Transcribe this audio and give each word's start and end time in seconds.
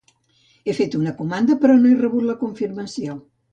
He 0.65 0.73
fet 0.77 0.97
una 1.01 1.13
comanda 1.19 1.59
però 1.67 1.77
no 1.83 1.93
he 1.93 2.01
rebut 2.01 2.29
la 2.33 2.39
confirmació. 2.43 3.23